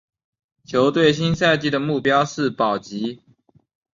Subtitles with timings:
[0.65, 3.21] 球队新赛季的目标是保级。